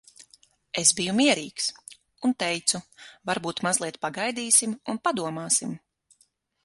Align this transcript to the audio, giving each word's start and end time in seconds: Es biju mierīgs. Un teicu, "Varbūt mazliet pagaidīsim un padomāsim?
Es 0.81 0.93
biju 0.99 1.13
mierīgs. 1.17 1.67
Un 2.29 2.33
teicu, 2.43 2.81
"Varbūt 3.31 3.61
mazliet 3.67 4.01
pagaidīsim 4.07 4.75
un 4.95 5.01
padomāsim? 5.09 5.77